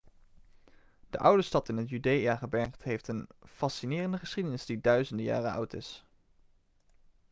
de 1.09 1.17
oude 1.19 1.41
stad 1.41 1.67
in 1.69 1.77
het 1.77 1.89
judeagebergte 1.89 2.89
heeft 2.89 3.07
een 3.07 3.29
fascinerende 3.45 4.17
geschiedenis 4.17 4.65
die 4.65 4.81
duizenden 4.81 5.25
jaren 5.25 5.51
oud 5.51 5.73
is 5.73 6.05